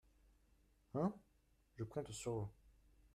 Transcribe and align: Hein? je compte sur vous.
Hein? 0.95 1.13
je 1.75 1.83
compte 1.83 2.11
sur 2.11 2.31
vous. 2.33 2.49